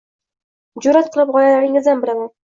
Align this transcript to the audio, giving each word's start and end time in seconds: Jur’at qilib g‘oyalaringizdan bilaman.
Jur’at 0.85 1.09
qilib 1.15 1.33
g‘oyalaringizdan 1.35 2.01
bilaman. 2.07 2.33